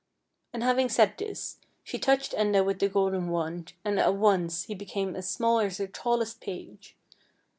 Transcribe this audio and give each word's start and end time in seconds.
And 0.51 0.63
having 0.63 0.89
said 0.89 1.13
this, 1.19 1.59
she 1.83 1.99
touched 1.99 2.31
Enda 2.31 2.65
with 2.65 2.79
the 2.79 2.89
golden 2.89 3.27
wand, 3.29 3.73
and 3.85 3.99
at 3.99 4.15
once 4.15 4.63
he 4.63 4.73
became 4.73 5.15
as 5.15 5.29
small 5.29 5.59
as 5.59 5.77
her 5.77 5.85
tallest 5.85 6.41
page. 6.41 6.97